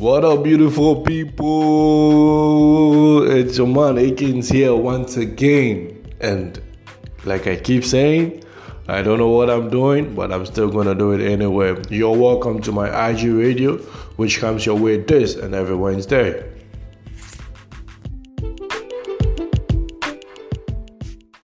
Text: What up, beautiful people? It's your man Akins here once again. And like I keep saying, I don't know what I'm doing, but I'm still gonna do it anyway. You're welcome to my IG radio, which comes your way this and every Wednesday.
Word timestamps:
What 0.00 0.24
up, 0.24 0.42
beautiful 0.44 1.02
people? 1.02 1.50
It's 3.30 3.58
your 3.58 3.66
man 3.66 3.98
Akins 3.98 4.48
here 4.48 4.74
once 4.74 5.18
again. 5.18 6.10
And 6.22 6.58
like 7.26 7.46
I 7.46 7.56
keep 7.56 7.84
saying, 7.84 8.42
I 8.88 9.02
don't 9.02 9.18
know 9.18 9.28
what 9.28 9.50
I'm 9.50 9.68
doing, 9.68 10.14
but 10.14 10.32
I'm 10.32 10.46
still 10.46 10.70
gonna 10.70 10.94
do 10.94 11.12
it 11.12 11.20
anyway. 11.20 11.76
You're 11.90 12.16
welcome 12.16 12.62
to 12.62 12.72
my 12.72 13.10
IG 13.10 13.24
radio, 13.24 13.76
which 14.16 14.38
comes 14.38 14.64
your 14.64 14.78
way 14.78 14.96
this 14.96 15.36
and 15.36 15.54
every 15.54 15.76
Wednesday. 15.76 16.50